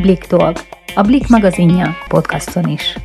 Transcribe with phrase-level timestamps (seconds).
[0.00, 0.56] Blik Talk,
[0.94, 2.98] a Blik magazinja podcaston is.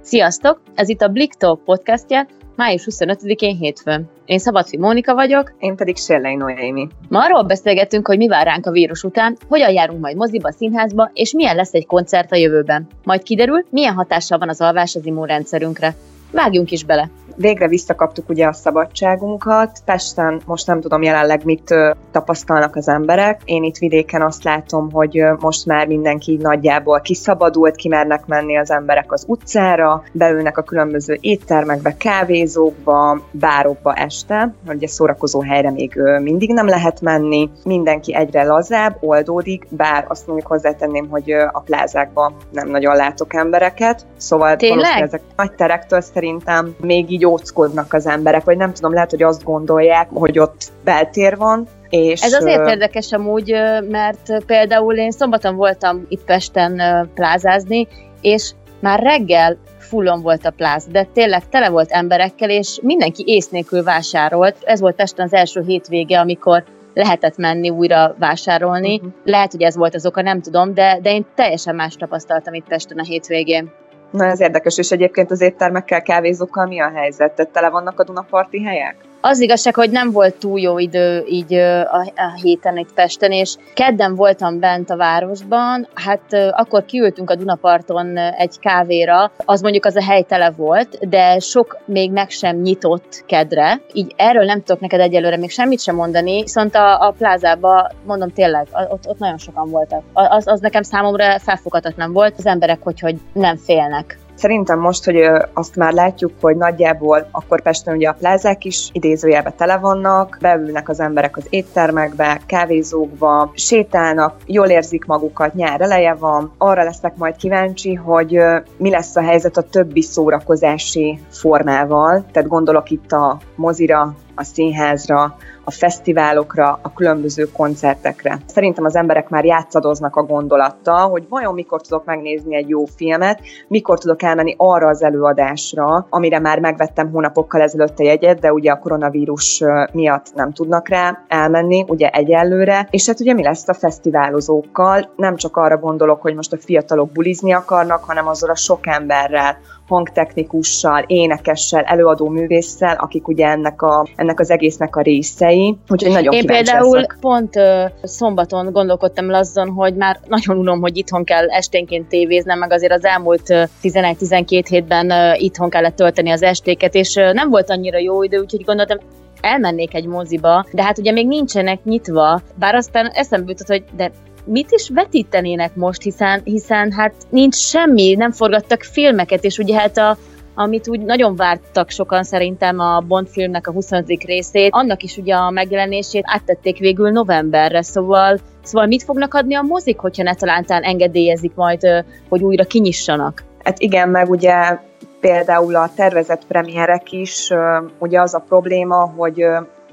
[0.00, 0.60] Sziasztok!
[0.74, 2.26] Ez itt a Blik Talk podcastja,
[2.56, 4.08] május 25-én hétfőn.
[4.24, 5.54] Én Szabadfi Mónika vagyok.
[5.58, 6.88] Én pedig Sérlei Noémi.
[7.08, 11.10] Ma arról beszélgetünk, hogy mi vár ránk a vírus után, hogyan járunk majd moziba, színházba,
[11.14, 12.86] és milyen lesz egy koncert a jövőben.
[13.04, 15.94] Majd kiderül, milyen hatással van az alvás az immunrendszerünkre.
[16.32, 17.10] Vágjunk is bele!
[17.36, 19.78] Végre visszakaptuk ugye a szabadságunkat.
[19.84, 21.74] Pesten most nem tudom jelenleg mit
[22.10, 23.40] tapasztalnak az emberek.
[23.44, 29.12] Én itt vidéken azt látom, hogy most már mindenki nagyjából kiszabadult, kimernek menni az emberek
[29.12, 36.66] az utcára, beülnek a különböző éttermekbe, kávézókba, bárokba este, ugye szórakozó helyre még mindig nem
[36.66, 37.50] lehet menni.
[37.64, 44.06] Mindenki egyre lazább, oldódik, bár azt mondjuk hozzátenném, hogy a plázákban nem nagyon látok embereket.
[44.16, 45.02] Szóval Tényleg?
[45.02, 49.44] ezek nagy terektől szerintem még így óckodnak az emberek, vagy nem tudom, lehet, hogy azt
[49.44, 53.54] gondolják, hogy ott beltér van, és, Ez azért érdekes amúgy,
[53.88, 56.80] mert például én szombaton voltam itt Pesten
[57.14, 57.88] plázázni,
[58.20, 63.48] és már reggel fullon volt a pláz, de tényleg tele volt emberekkel, és mindenki ész
[63.48, 64.56] nélkül vásárolt.
[64.64, 68.96] Ez volt Pesten az első hétvége, amikor lehetett menni újra vásárolni.
[68.96, 69.12] Uh-huh.
[69.24, 72.68] Lehet, hogy ez volt az oka, nem tudom, de, de én teljesen más tapasztaltam itt
[72.68, 73.72] Pesten a hétvégén.
[74.10, 77.32] Na ez érdekes, és egyébként az éttermekkel, kávézókkal mi a helyzet?
[77.32, 78.96] Tehát tele vannak a Dunaparti helyek?
[79.22, 84.14] Az igazság, hogy nem volt túl jó idő így a, héten itt Pesten, és kedden
[84.14, 90.02] voltam bent a városban, hát akkor kiültünk a Dunaparton egy kávéra, az mondjuk az a
[90.02, 95.00] hely tele volt, de sok még meg sem nyitott kedre, így erről nem tudok neked
[95.00, 99.70] egyelőre még semmit sem mondani, viszont a, a plázába, mondom tényleg, ott, ott nagyon sokan
[99.70, 100.02] voltak.
[100.12, 104.18] Az, az nekem számomra felfoghatatlan volt, az emberek hogy, hogy nem félnek.
[104.40, 105.16] Szerintem most, hogy
[105.52, 110.88] azt már látjuk, hogy nagyjából akkor Pesten ugye a plázák is idézőjelbe tele vannak, beülnek
[110.88, 117.36] az emberek az éttermekbe, kávézókba, sétálnak, jól érzik magukat, nyár eleje van, arra leszek majd
[117.36, 118.38] kíváncsi, hogy
[118.76, 125.36] mi lesz a helyzet a többi szórakozási formával, tehát gondolok itt a mozira, a színházra,
[125.70, 128.38] a fesztiválokra, a különböző koncertekre.
[128.46, 133.40] Szerintem az emberek már játszadoznak a gondolattal, hogy vajon mikor tudok megnézni egy jó filmet,
[133.68, 138.70] mikor tudok elmenni arra az előadásra, amire már megvettem hónapokkal ezelőtt a jegyet, de ugye
[138.70, 143.74] a koronavírus miatt nem tudnak rá elmenni, ugye egyelőre, és hát ugye mi lesz a
[143.74, 148.86] fesztiválozókkal, nem csak arra gondolok, hogy most a fiatalok bulizni akarnak, hanem azzal a sok
[148.86, 149.56] emberrel,
[149.90, 155.59] hangtechnikussal, énekessel, előadó művésszel, akik ugye ennek, a, ennek az egésznek a részei.
[155.88, 157.16] Úgyhogy nagyon Én például leszek.
[157.20, 157.54] pont
[158.02, 162.92] szombaton gondolkodtam el azon, hogy már nagyon unom, hogy itthon kell esténként tévéznem, meg azért
[162.92, 167.98] az elmúlt uh, 11-12 hétben uh, itthon kellett tölteni az estéket, és nem volt annyira
[167.98, 168.98] jó idő, úgyhogy gondoltam,
[169.40, 174.10] elmennék egy moziba, de hát ugye még nincsenek nyitva, bár aztán eszembe jutott, hogy de
[174.44, 179.98] mit is vetítenének most, hiszen, hiszen hát nincs semmi, nem forgattak filmeket, és ugye hát
[179.98, 180.16] a,
[180.54, 184.24] amit úgy nagyon vártak sokan szerintem a Bond filmnek a 25.
[184.24, 189.62] részét, annak is ugye a megjelenését áttették végül novemberre, szóval Szóval mit fognak adni a
[189.62, 193.44] mozik, hogyha ne talántán engedélyezik majd, hogy újra kinyissanak?
[193.64, 194.78] Hát igen, meg ugye
[195.20, 197.50] például a tervezett premierek is,
[197.98, 199.44] ugye az a probléma, hogy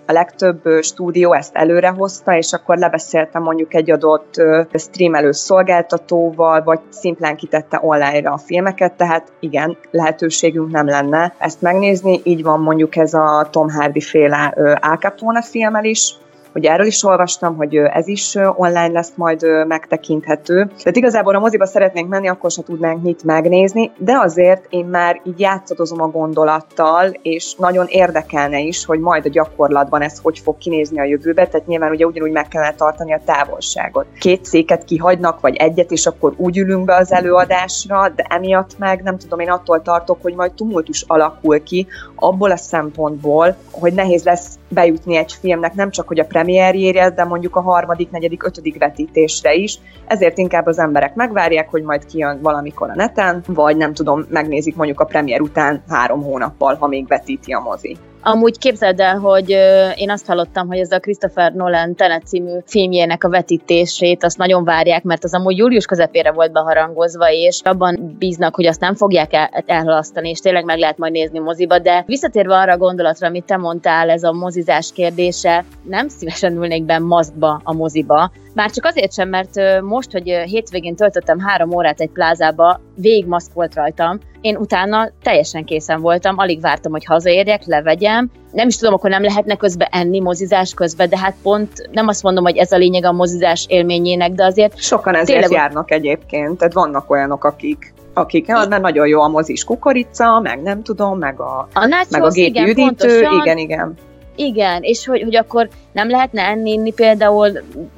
[0.07, 4.33] a legtöbb stúdió ezt előrehozta, és akkor lebeszéltem mondjuk egy adott
[4.73, 12.21] streamelő szolgáltatóval, vagy szimplán kitette online-ra a filmeket, tehát igen, lehetőségünk nem lenne ezt megnézni.
[12.23, 16.15] Így van mondjuk ez a Tom Hardy féle Al Capone filmmel is,
[16.57, 20.65] Ugye erről is olvastam, hogy ez is online lesz majd megtekinthető.
[20.65, 25.21] Tehát igazából a moziba szeretnénk menni, akkor se tudnánk mit megnézni, de azért én már
[25.23, 30.57] így játszadozom a gondolattal, és nagyon érdekelne is, hogy majd a gyakorlatban ez hogy fog
[30.57, 34.05] kinézni a jövőbe, tehát nyilván ugye ugyanúgy meg kellene tartani a távolságot.
[34.19, 39.03] Két széket kihagynak, vagy egyet, és akkor úgy ülünk be az előadásra, de emiatt meg
[39.03, 44.23] nem tudom, én attól tartok, hogy majd tumultus alakul ki, abból a szempontból, hogy nehéz
[44.23, 48.77] lesz bejutni egy filmnek, nem csak hogy a premierjére, de mondjuk a harmadik, negyedik, ötödik
[48.77, 49.79] vetítésre is.
[50.05, 54.75] Ezért inkább az emberek megvárják, hogy majd kijön valamikor a neten, vagy nem tudom, megnézik
[54.75, 57.97] mondjuk a premier után három hónappal, ha még vetíti a mozi.
[58.21, 59.49] Amúgy képzeld el, hogy
[59.95, 64.63] én azt hallottam, hogy ez a Christopher Nolan Tenet című filmjének a vetítését azt nagyon
[64.63, 69.33] várják, mert az amúgy július közepére volt beharangozva, és abban bíznak, hogy azt nem fogják
[69.33, 73.45] el, elhalasztani, és tényleg meg lehet majd nézni moziba, de visszatérve arra a gondolatra, amit
[73.45, 78.85] te mondtál, ez a mozizás kérdése, nem szívesen ülnék be maszkba a moziba, már csak
[78.85, 84.19] azért sem, mert most, hogy hétvégén töltöttem három órát egy plázába, végig maszk volt rajtam,
[84.47, 88.29] én utána teljesen készen voltam, alig vártam, hogy hazaérjek, levegyem.
[88.51, 92.23] Nem is tudom, akkor nem lehetne közben enni mozizás közben, de hát pont nem azt
[92.23, 94.77] mondom, hogy ez a lényeg a mozizás élményének, de azért...
[94.77, 95.51] Sokan ezért tényleg...
[95.51, 100.61] járnak egyébként, tehát vannak olyanok, akik akik, hát, mert nagyon jó a mozis kukorica, meg
[100.61, 103.97] nem tudom, meg a, a meg a gépi igen, igen, igen.
[104.39, 107.51] Igen, és hogy, hogy akkor nem lehetne enni, inni például,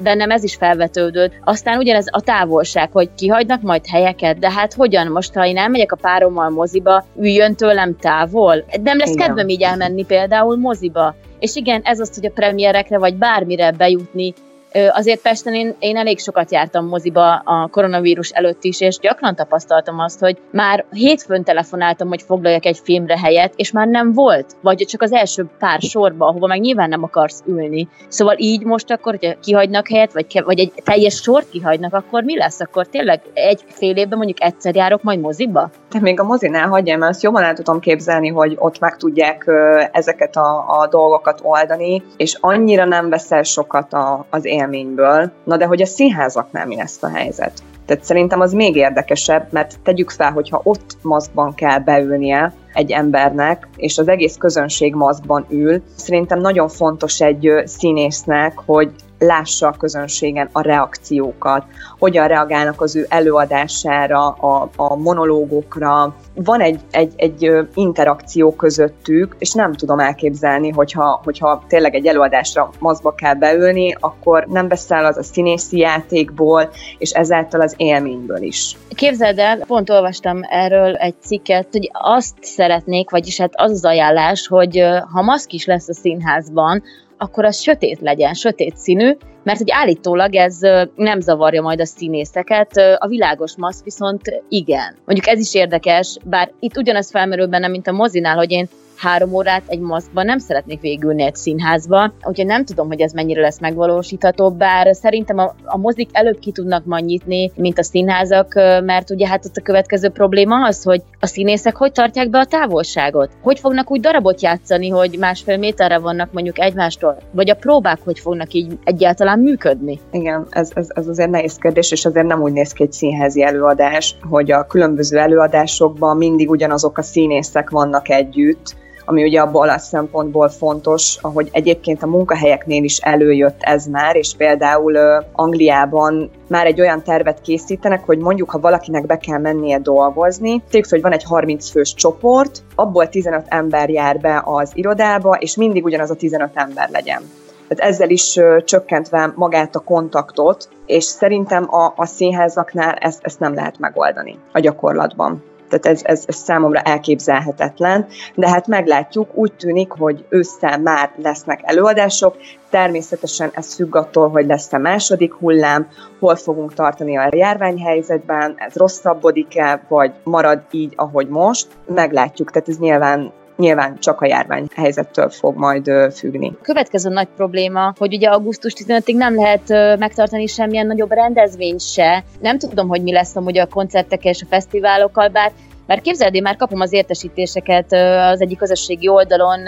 [0.04, 1.34] bennem ez is felvetődött.
[1.44, 5.92] Aztán ugyanez a távolság, hogy kihagynak majd helyeket, de hát hogyan most, ha én elmegyek
[5.92, 8.66] a párommal moziba, üljön tőlem távol?
[8.84, 9.28] Nem lesz igen.
[9.28, 11.16] kedvem így elmenni például moziba.
[11.40, 14.34] És igen, ez az, hogy a premierekre vagy bármire bejutni,
[14.72, 20.00] Azért Pesten én, én elég sokat jártam moziba a koronavírus előtt is, és gyakran tapasztaltam
[20.00, 24.86] azt, hogy már hétfőn telefonáltam, hogy foglaljak egy filmre helyet, és már nem volt, vagy
[24.88, 27.88] csak az első pár sorba, ahova meg nyilván nem akarsz ülni.
[28.08, 32.38] Szóval így most akkor, hogyha kihagynak helyet, vagy, vagy egy teljes sort kihagynak, akkor mi
[32.38, 32.60] lesz?
[32.60, 35.70] Akkor tényleg egy fél évben mondjuk egyszer járok majd moziba?
[35.92, 39.52] De még a mozinál hagyjam, azt jobban el tudom képzelni, hogy ott meg tudják
[39.92, 45.32] ezeket a, a dolgokat oldani, és annyira nem veszel sokat a, az én élményből.
[45.44, 47.52] Na de hogy a színházaknál mi lesz a helyzet?
[47.86, 53.68] Tehát szerintem az még érdekesebb, mert tegyük fel, hogyha ott maszkban kell beülnie egy embernek,
[53.76, 60.50] és az egész közönség maszkban ül, szerintem nagyon fontos egy színésznek, hogy lássa a közönségen
[60.52, 61.64] a reakciókat,
[62.00, 66.16] hogyan reagálnak az ő előadására, a, a monológokra.
[66.36, 72.70] Van egy, egy, egy interakció közöttük, és nem tudom elképzelni, hogyha, hogyha tényleg egy előadásra
[72.80, 78.78] mazba kell beülni, akkor nem veszel az a színészi játékból, és ezáltal az élményből is.
[78.96, 84.48] Képzeld el, pont olvastam erről egy cikket, hogy azt szeretnék, vagyis hát az az ajánlás,
[84.48, 84.84] hogy
[85.14, 86.84] ha maszk is lesz a színházban,
[87.20, 90.60] akkor az sötét legyen, sötét színű, mert hogy állítólag ez
[90.96, 94.96] nem zavarja majd a színészeket, a világos maszk viszont igen.
[95.06, 98.68] Mondjuk ez is érdekes, bár itt ugyanaz felmerül bennem, mint a mozinál, hogy én
[99.00, 103.42] három órát egy maszkban nem szeretnék végülni egy színházba, úgyhogy nem tudom, hogy ez mennyire
[103.42, 108.54] lesz megvalósítható, bár szerintem a, a mozik előbb ki tudnak majd nyitni, mint a színházak,
[108.84, 112.46] mert ugye hát ott a következő probléma az, hogy a színészek hogy tartják be a
[112.46, 113.30] távolságot?
[113.42, 117.18] Hogy fognak úgy darabot játszani, hogy másfél méterre vannak mondjuk egymástól?
[117.32, 120.00] Vagy a próbák hogy fognak így egyáltalán működni?
[120.12, 123.44] Igen, ez, ez, ez azért nehéz kérdés, és azért nem úgy néz ki egy színházi
[123.44, 128.76] előadás, hogy a különböző előadásokban mindig ugyanazok a színészek vannak együtt,
[129.10, 134.34] ami ugye abból a szempontból fontos, ahogy egyébként a munkahelyeknél is előjött ez már, és
[134.38, 134.98] például
[135.32, 140.90] Angliában már egy olyan tervet készítenek, hogy mondjuk, ha valakinek be kell mennie dolgozni, tényleg,
[140.90, 145.84] hogy van egy 30 fős csoport, abból 15 ember jár be az irodába, és mindig
[145.84, 147.22] ugyanaz a 15 ember legyen.
[147.68, 153.54] Tehát ezzel is csökkentve magát a kontaktot, és szerintem a, a színházaknál ezt, ezt nem
[153.54, 159.92] lehet megoldani a gyakorlatban tehát ez, ez, ez számomra elképzelhetetlen, de hát meglátjuk, úgy tűnik,
[159.92, 162.36] hogy ősszel már lesznek előadások,
[162.70, 165.88] természetesen ez függ attól, hogy lesz a második hullám,
[166.20, 172.78] hol fogunk tartani a járványhelyzetben, ez rosszabbodik-e, vagy marad így, ahogy most, meglátjuk, tehát ez
[172.78, 176.58] nyilván nyilván csak a járvány helyzettől fog majd függni.
[176.62, 182.24] Következő nagy probléma, hogy ugye augusztus 15-ig nem lehet megtartani semmilyen nagyobb rendezvényt se.
[182.40, 185.52] Nem tudom, hogy mi lesz amúgy a koncertekkel és a fesztiválokkal, bár
[185.86, 187.94] mert képzeld, én már kapom az értesítéseket
[188.34, 189.60] az egyik közösségi oldalon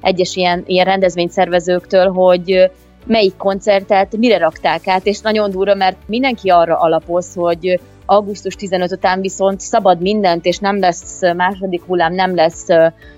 [0.00, 2.70] egyes ilyen, ilyen rendezvényszervezőktől, hogy
[3.06, 8.92] melyik koncertet mire rakták át, és nagyon durva, mert mindenki arra alapoz, hogy augusztus 15
[8.92, 12.66] után viszont szabad mindent, és nem lesz második hullám, nem lesz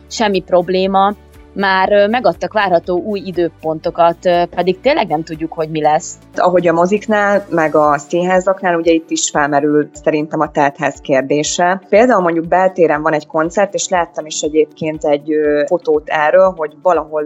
[0.09, 1.15] semmi probléma,
[1.53, 4.17] már megadtak várható új időpontokat,
[4.51, 6.19] pedig tényleg nem tudjuk, hogy mi lesz.
[6.37, 11.83] Ahogy a moziknál, meg a színházaknál, ugye itt is felmerül szerintem a teltház kérdése.
[11.89, 15.31] Például mondjuk beltéren van egy koncert, és láttam is egyébként egy
[15.67, 17.25] fotót erről, hogy valahol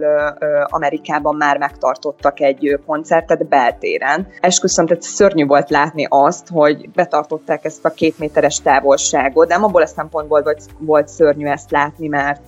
[0.65, 4.27] Amerikában már megtartottak egy koncertet beltéren.
[4.39, 9.63] Esküszöm, tehát szörnyű volt látni azt, hogy betartották ezt a két méteres távolságot, de nem
[9.63, 12.45] abból a szempontból volt, volt szörnyű ezt látni, mert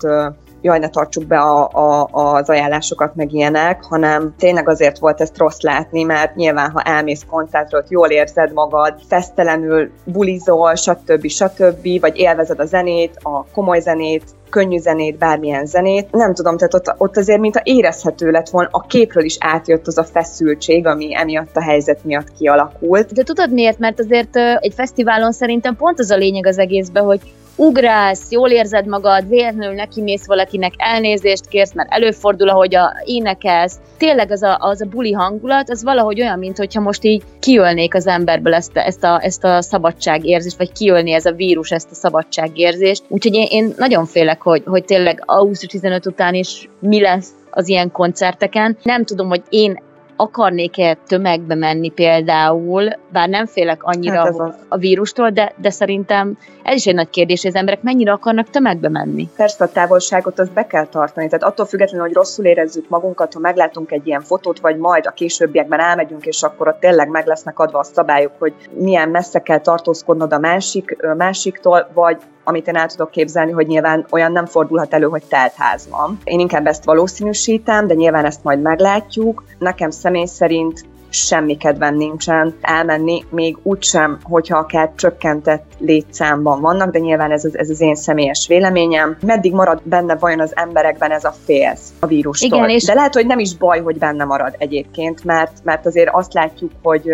[0.62, 5.38] jaj, ne tartsuk be a, a, az ajánlásokat, meg ilyenek, hanem tényleg azért volt ezt
[5.38, 11.28] rossz látni, mert nyilván, ha elmész koncertre, jól érzed magad, fesztelenül bulizol, stb.
[11.28, 16.12] stb., vagy élvezed a zenét, a komoly zenét, könnyű zenét, bármilyen zenét.
[16.12, 19.88] Nem tudom, tehát ott, ott azért, mint a érezhető lett volna, a képről is átjött
[19.88, 23.14] az a feszültség, ami emiatt a helyzet miatt kialakult.
[23.14, 23.80] De tudod miért?
[23.80, 27.20] Mert azért egy fesztiválon szerintem pont az a lényeg az egészben, hogy
[27.60, 33.80] ugrálsz, jól érzed magad, véletlenül neki mész valakinek, elnézést kérsz, mert előfordul, ahogy a énekelsz.
[33.98, 37.96] Tényleg az a, az a buli hangulat, az valahogy olyan, mint hogyha most így kiölnék
[37.96, 41.92] az emberből ezt a, ezt a, ezt a szabadságérzést, vagy kiölni ez a vírus ezt
[41.92, 43.04] a szabadságérzést.
[43.08, 47.68] Úgyhogy én, én nagyon félek, hogy, hogy tényleg augusztus 15 után is mi lesz az
[47.68, 48.78] ilyen koncerteken.
[48.84, 49.80] Nem tudom, hogy én
[50.22, 54.56] akarnék-e tömegbe menni például, bár nem félek annyira hát a...
[54.68, 58.50] a vírustól, de, de szerintem ez is egy nagy kérdés, hogy az emberek mennyire akarnak
[58.50, 59.30] tömegbe menni.
[59.36, 63.40] Persze a távolságot azt be kell tartani, tehát attól függetlenül, hogy rosszul érezzük magunkat, ha
[63.40, 67.60] meglátunk egy ilyen fotót, vagy majd a későbbiekben elmegyünk, és akkor ott tényleg meg lesznek
[67.60, 72.88] adva a szabályok, hogy milyen messze kell tartózkodnod a másik, másiktól, vagy amit én el
[72.88, 76.18] tudok képzelni, hogy nyilván olyan nem fordulhat elő, hogy telt ház van.
[76.24, 79.44] Én inkább ezt valószínűsítem, de nyilván ezt majd meglátjuk.
[79.58, 87.00] Nekem személy szerint semmi kedven nincsen elmenni, még úgysem, hogyha akár csökkentett létszámban vannak, de
[87.00, 89.18] nyilván ez az, ez az én személyes véleményem.
[89.22, 92.58] Meddig marad benne vajon az emberekben ez a félsz a vírustól?
[92.58, 92.84] Igen, és...
[92.84, 96.72] De lehet, hogy nem is baj, hogy benne marad egyébként, mert, mert azért azt látjuk,
[96.84, 97.12] hogy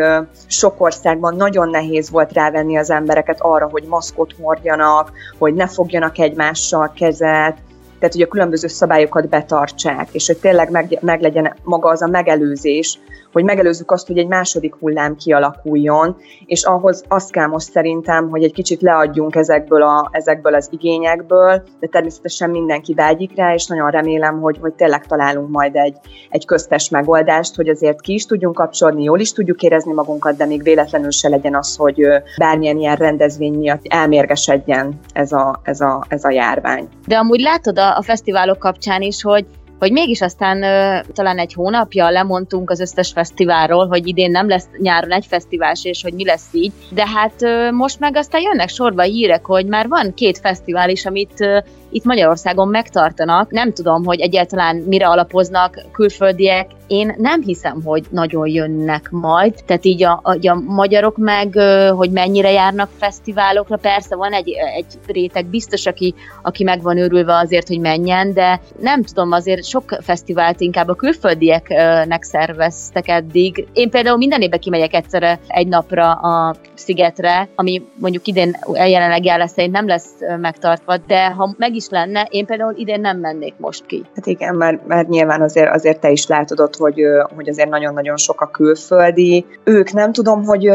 [0.47, 6.19] sok országban nagyon nehéz volt rávenni az embereket arra, hogy maszkot hordjanak, hogy ne fogjanak
[6.19, 7.57] egymással kezet,
[7.99, 12.07] tehát hogy a különböző szabályokat betartsák, és hogy tényleg meg, meg legyen maga az a
[12.07, 12.99] megelőzés,
[13.35, 16.15] hogy megelőzzük azt, hogy egy második hullám kialakuljon,
[16.45, 21.63] és ahhoz azt kell most szerintem, hogy egy kicsit leadjunk ezekből, a, ezekből az igényekből,
[21.79, 25.97] de természetesen mindenki vágyik rá, és nagyon remélem, hogy, hogy tényleg találunk majd egy,
[26.29, 30.45] egy köztes megoldást, hogy azért ki is tudjunk kapcsolni, jól is tudjuk érezni magunkat, de
[30.45, 36.05] még véletlenül se legyen az, hogy bármilyen ilyen rendezvény miatt elmérgesedjen ez a, ez a,
[36.07, 36.87] ez a járvány.
[37.07, 39.45] De amúgy látod a, a fesztiválok kapcsán is, hogy
[39.79, 44.67] hogy mégis aztán ö, talán egy hónapja lemondtunk az összes fesztiválról, hogy idén nem lesz
[44.77, 48.69] nyáron egy fesztivál, és hogy mi lesz így, de hát ö, most meg aztán jönnek
[48.69, 51.57] sorba hírek, hogy már van két fesztivál is, amit ö,
[51.95, 53.51] itt Magyarországon megtartanak.
[53.51, 56.69] Nem tudom, hogy egyáltalán mire alapoznak külföldiek.
[56.87, 59.53] Én nem hiszem, hogy nagyon jönnek majd.
[59.65, 61.59] Tehát így a, a, a magyarok meg,
[61.95, 67.37] hogy mennyire járnak fesztiválokra, persze van egy, egy réteg biztos, aki, aki meg van őrülve
[67.37, 73.67] azért, hogy menjen, de nem tudom, azért sok fesztivált inkább a külföldieknek szerveztek eddig.
[73.73, 79.37] Én például minden évben kimegyek egyszerre egy napra a szigetre, ami mondjuk idén jelenleg jár
[79.37, 80.09] lesz, nem lesz
[80.39, 84.05] megtartva, de ha meg is is lenne, én például idén nem mennék most ki.
[84.15, 87.01] Hát igen, mert, mert nyilván azért, azért te is látod ott, hogy,
[87.35, 89.45] hogy azért nagyon-nagyon sok a külföldi.
[89.63, 90.69] Ők nem tudom, hogy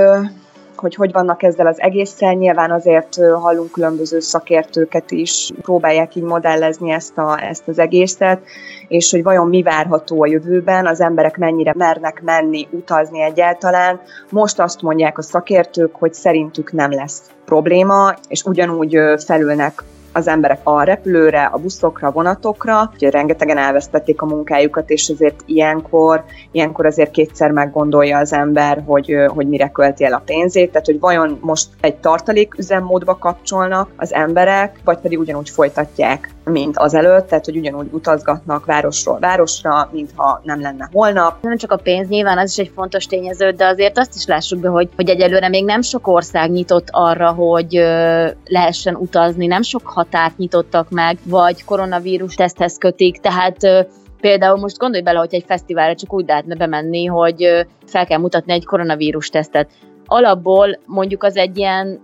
[0.77, 2.33] hogy hogy vannak ezzel az egésszel.
[2.33, 8.41] Nyilván azért hallunk különböző szakértőket is, próbálják így modellezni ezt, a, ezt az egészet,
[8.89, 14.01] és hogy vajon mi várható a jövőben, az emberek mennyire mernek menni, utazni egyáltalán.
[14.31, 20.61] Most azt mondják a szakértők, hogy szerintük nem lesz probléma, és ugyanúgy felülnek az emberek
[20.63, 27.11] a repülőre, a buszokra, vonatokra, ugye rengetegen elvesztették a munkájukat, és azért ilyenkor, ilyenkor azért
[27.11, 31.69] kétszer meggondolja az ember, hogy, hogy mire költi el a pénzét, tehát hogy vajon most
[31.81, 37.89] egy tartalék üzemmódba kapcsolnak az emberek, vagy pedig ugyanúgy folytatják mint azelőtt, tehát hogy ugyanúgy
[37.93, 41.43] utazgatnak városról városra, mintha nem lenne holnap.
[41.43, 44.61] Nem csak a pénz, nyilván az is egy fontos tényező, de azért azt is lássuk
[44.61, 49.63] be, hogy, hogy egyelőre még nem sok ország nyitott arra, hogy ö, lehessen utazni, nem
[49.63, 53.81] sok határt nyitottak meg, vagy koronavírus teszthez kötik, tehát ö,
[54.21, 58.53] Például most gondolj bele, hogy egy fesztiválra csak úgy lehetne bemenni, hogy fel kell mutatni
[58.53, 59.71] egy koronavírus tesztet.
[60.07, 62.01] Alapból mondjuk az egy ilyen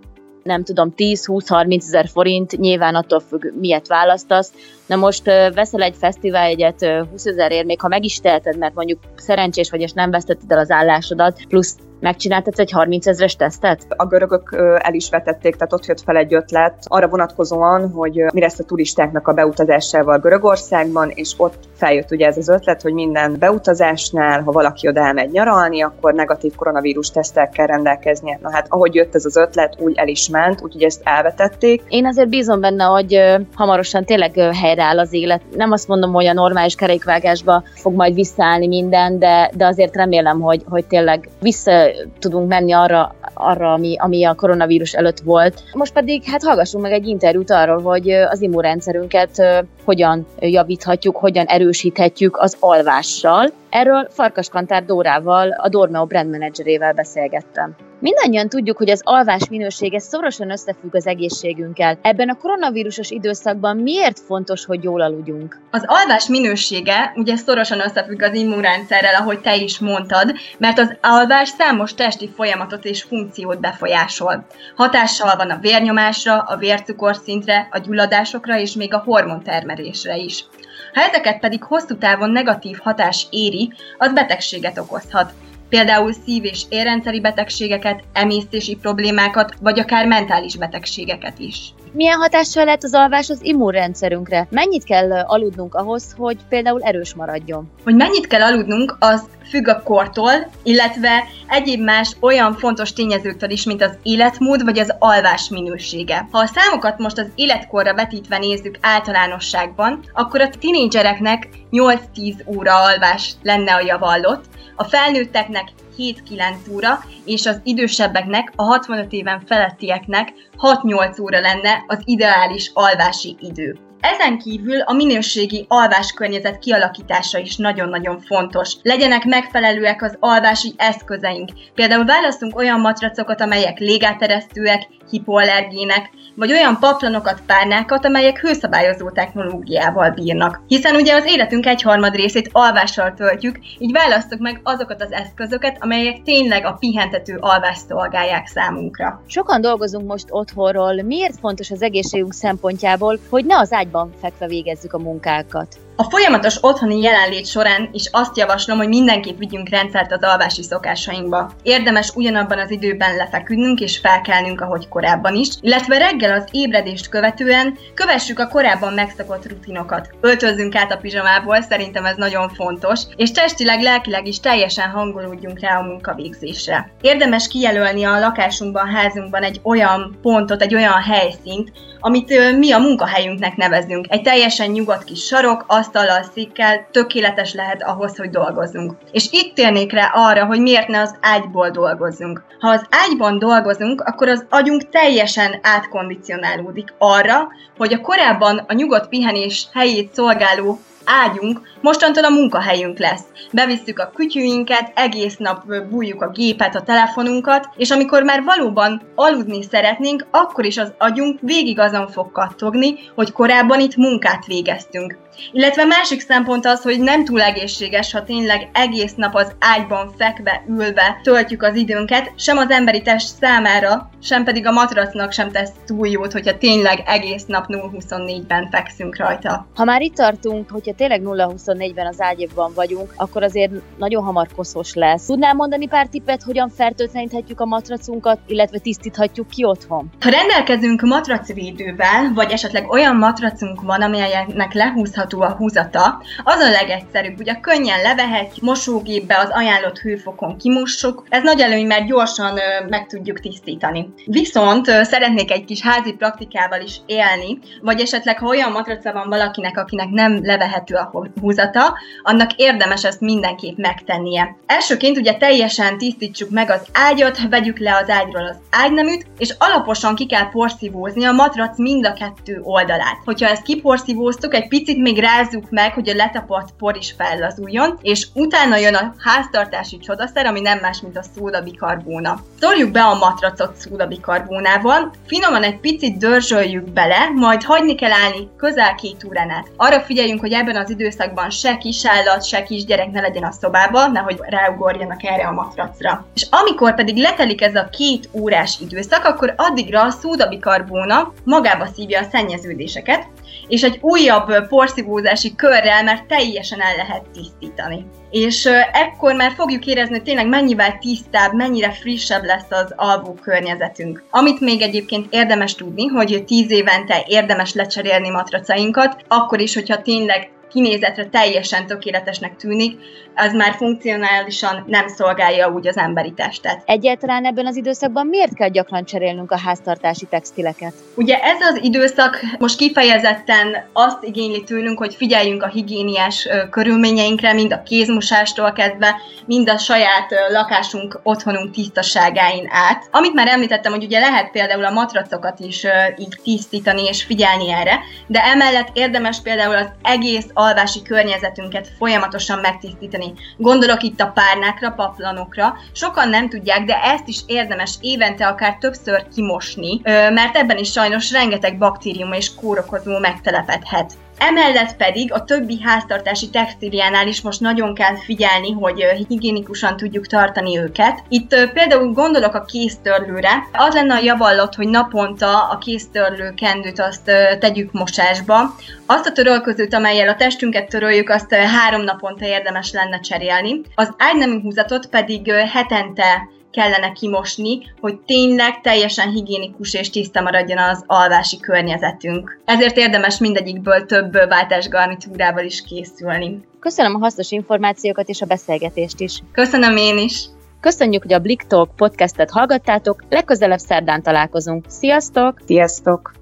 [0.47, 4.51] nem tudom, 10-20-30 ezer forint, nyilván attól függ, miért választasz.
[4.85, 9.69] Na most veszel egy fesztiváljegyet 20 ezerért, még ha meg is teheted, mert mondjuk szerencsés
[9.69, 13.85] vagy, és nem vesztetted el az állásodat, plusz Megcsináltad egy 30 ezres tesztet?
[13.87, 18.39] A görögök el is vetették, tehát ott jött fel egy ötlet arra vonatkozóan, hogy mi
[18.39, 23.35] lesz a turistáknak a beutazásával Görögországban, és ott feljött ugye ez az ötlet, hogy minden
[23.39, 28.39] beutazásnál, ha valaki oda elmegy nyaralni, akkor negatív koronavírus tesztel kell rendelkeznie.
[28.41, 31.83] Na hát ahogy jött ez az ötlet, úgy el is ment, úgyhogy ezt elvetették.
[31.87, 35.41] Én azért bízom benne, hogy hamarosan tényleg helyreáll az élet.
[35.55, 40.39] Nem azt mondom, hogy a normális kerékvágásba fog majd visszaállni minden, de, de azért remélem,
[40.41, 41.86] hogy, hogy tényleg vissza
[42.19, 45.63] tudunk menni arra, arra ami, ami a koronavírus előtt volt.
[45.73, 52.37] Most pedig hát hallgassunk meg egy interjút arról, hogy az immunrendszerünket hogyan javíthatjuk, hogyan erősíthetjük
[52.37, 53.49] az alvással.
[53.69, 57.75] Erről Farkas Kantár Dórával, a Dormeo brand managerével beszélgettem.
[57.99, 61.99] Mindannyian tudjuk, hogy az alvás minősége szorosan összefügg az egészségünkkel.
[62.01, 65.59] Ebben a koronavírusos időszakban miért fontos, hogy jól aludjunk?
[65.71, 71.49] Az alvás minősége ugye szorosan összefügg az immunrendszerrel, ahogy te is mondtad, mert az alvás
[71.49, 74.45] számos testi folyamatot és funkciót befolyásol.
[74.75, 80.45] Hatással van a vérnyomásra, a vércukorszintre, a gyulladásokra és még a hormontermelésre is.
[80.93, 85.33] Ha ezeket pedig hosszú távon negatív hatás éri, az betegséget okozhat,
[85.69, 91.73] például szív- és érrendszeri betegségeket, emésztési problémákat, vagy akár mentális betegségeket is.
[91.91, 94.47] Milyen hatással lehet az alvás az immunrendszerünkre?
[94.49, 97.71] Mennyit kell aludnunk ahhoz, hogy például erős maradjon?
[97.83, 100.31] Hogy mennyit kell aludnunk, az függ a kortól,
[100.63, 106.27] illetve egyéb más olyan fontos tényezőktől is, mint az életmód vagy az alvás minősége.
[106.31, 113.31] Ha a számokat most az életkorra vetítve nézzük általánosságban, akkor a tinédzsereknek 8-10 óra alvás
[113.43, 114.45] lenne a javallott,
[114.77, 115.67] a felnőtteknek
[115.97, 123.37] 7-9 óra, és az idősebbeknek, a 65 éven felettieknek 6-8 óra lenne az ideális alvási
[123.39, 123.86] idő.
[124.01, 128.73] Ezen kívül a minőségi alváskörnyezet kialakítása is nagyon-nagyon fontos.
[128.81, 131.49] Legyenek megfelelőek az alvási eszközeink.
[131.75, 140.61] Például választunk olyan matracokat, amelyek légáteresztőek, hipoallergének, vagy olyan paplanokat, párnákat, amelyek hőszabályozó technológiával bírnak.
[140.67, 146.21] Hiszen ugye az életünk egyharmad részét alvással töltjük, így választok meg azokat az eszközöket, amelyek
[146.23, 149.21] tényleg a pihentető alvást szolgálják számunkra.
[149.27, 151.01] Sokan dolgozunk most otthonról.
[151.01, 155.86] Miért fontos az egészségünk szempontjából, hogy ne az ágyban fekve végezzük a munkákat?
[155.99, 161.51] A folyamatos otthoni jelenlét során is azt javaslom, hogy mindenképp vigyünk rendszert az alvási szokásainkba.
[161.63, 167.77] Érdemes ugyanabban az időben lefeküdnünk és felkelnünk, ahogy korábban is, illetve reggel az ébredést követően
[167.93, 170.09] kövessük a korábban megszokott rutinokat.
[170.21, 175.77] Öltözzünk át a pizsamából, szerintem ez nagyon fontos, és testileg, lelkileg is teljesen hangolódjunk rá
[175.77, 176.91] a munkavégzésre.
[177.01, 183.55] Érdemes kijelölni a lakásunkban, házunkban egy olyan pontot, egy olyan helyszínt, amit mi a munkahelyünknek
[183.55, 184.05] nevezünk.
[184.09, 188.93] Egy teljesen nyugodt kis sarok, asztallal, székkel tökéletes lehet ahhoz, hogy dolgozzunk.
[189.11, 192.43] És itt térnék rá arra, hogy miért ne az ágyból dolgozzunk.
[192.59, 199.09] Ha az ágyban dolgozunk, akkor az agyunk teljesen átkondicionálódik arra, hogy a korábban a nyugodt
[199.09, 203.23] pihenés helyét szolgáló ágyunk mostantól a munkahelyünk lesz.
[203.51, 209.63] Bevisszük a kütyűinket, egész nap bújjuk a gépet, a telefonunkat, és amikor már valóban aludni
[209.63, 215.17] szeretnénk, akkor is az agyunk végig azon fog kattogni, hogy korábban itt munkát végeztünk.
[215.51, 220.63] Illetve másik szempont az, hogy nem túl egészséges, ha tényleg egész nap az ágyban fekve,
[220.67, 225.71] ülve töltjük az időnket, sem az emberi test számára, sem pedig a matracnak sem tesz
[225.85, 229.67] túl jót, hogyha tényleg egész nap 0-24-ben fekszünk rajta.
[229.75, 234.93] Ha már itt tartunk, hogyha tényleg 0-24-ben az ágyban vagyunk, akkor azért nagyon hamar koszos
[234.93, 235.25] lesz.
[235.25, 240.11] Tudnál mondani pár tippet, hogyan fertőtleníthetjük a matracunkat, illetve tisztíthatjuk ki otthon?
[240.19, 246.69] Ha rendelkezünk matracvédővel, vagy esetleg olyan matracunk van, amelynek lehúzhat húzható a húzata, az a
[246.69, 252.59] legegyszerűbb, ugye könnyen levehetjük, mosógépbe az ajánlott hőfokon kimossuk, ez nagy előny, mert gyorsan
[252.89, 254.13] meg tudjuk tisztítani.
[254.25, 259.77] Viszont szeretnék egy kis házi praktikával is élni, vagy esetleg ha olyan matraca van valakinek,
[259.77, 261.11] akinek nem levehető a
[261.41, 264.55] húzata, annak érdemes ezt mindenképp megtennie.
[264.65, 270.15] Elsőként ugye teljesen tisztítsuk meg az ágyat, vegyük le az ágyról az ágyneműt, és alaposan
[270.15, 273.17] ki kell porszívózni a matrac mind a kettő oldalát.
[273.25, 277.97] Hogyha ezt kiporszívóztuk, egy picit még addig rázzuk meg, hogy a letapadt por is fellazuljon,
[278.01, 282.41] és utána jön a háztartási csodaszer, ami nem más, mint a szódabikarbóna.
[282.59, 288.95] Szorjuk be a matracot szódabikarbónával, finoman egy picit dörzsöljük bele, majd hagyni kell állni közel
[288.95, 289.67] két órán át.
[289.75, 294.39] Arra figyeljünk, hogy ebben az időszakban se kisállat, se kisgyerek ne legyen a szobában, nehogy
[294.41, 296.25] ráugorjanak erre a matracra.
[296.33, 302.19] És amikor pedig letelik ez a két órás időszak, akkor addigra a szódabikarbóna magába szívja
[302.19, 303.27] a szennyeződéseket,
[303.67, 308.05] és egy újabb porszívózási körrel már teljesen el lehet tisztítani.
[308.31, 314.23] És ekkor már fogjuk érezni, hogy tényleg mennyivel tisztább, mennyire frissebb lesz az alvó környezetünk.
[314.29, 320.49] Amit még egyébként érdemes tudni, hogy 10 évente érdemes lecserélni matracainkat, akkor is, hogyha tényleg
[320.77, 322.99] kinézetre teljesen tökéletesnek tűnik,
[323.35, 326.81] az már funkcionálisan nem szolgálja úgy az emberi testet.
[326.85, 330.93] Egyáltalán ebben az időszakban miért kell gyakran cserélnünk a háztartási textileket?
[331.15, 337.73] Ugye ez az időszak most kifejezetten azt igényli tőlünk, hogy figyeljünk a higiéniás körülményeinkre, mind
[337.73, 343.07] a kézmosástól kezdve, mind a saját lakásunk, otthonunk tisztaságáin át.
[343.11, 345.85] Amit már említettem, hogy ugye lehet például a matracokat is
[346.17, 353.33] így tisztítani és figyelni erre, de emellett érdemes például az egész alvási környezetünket folyamatosan megtisztítani.
[353.57, 355.75] Gondolok itt a párnákra, paplanokra.
[355.91, 361.31] Sokan nem tudják, de ezt is érdemes évente akár többször kimosni, mert ebben is sajnos
[361.31, 364.13] rengeteg baktérium és kórokozó megtelepedhet.
[364.37, 370.77] Emellett pedig a többi háztartási textíliánál is most nagyon kell figyelni, hogy higiénikusan tudjuk tartani
[370.77, 371.23] őket.
[371.29, 373.67] Itt például gondolok a kéztörlőre.
[373.71, 378.75] Az lenne a javallott, hogy naponta a kéztörlő kendőt azt tegyük mosásba.
[379.05, 383.81] Azt a törölközőt, amelyel a testünket töröljük, azt három naponta érdemes lenne cserélni.
[383.95, 391.03] Az ágynemű húzatot pedig hetente kellene kimosni, hogy tényleg teljesen higiénikus és tiszta maradjon az
[391.07, 392.59] alvási környezetünk.
[392.65, 396.59] Ezért érdemes mindegyikből több váltás garnitúrával is készülni.
[396.79, 399.39] Köszönöm a hasznos információkat és a beszélgetést is.
[399.51, 400.45] Köszönöm én is.
[400.79, 404.85] Köszönjük, hogy a Blick Talk podcastet hallgattátok, legközelebb szerdán találkozunk.
[404.87, 405.61] Sziasztok!
[405.65, 406.36] Sziasztok!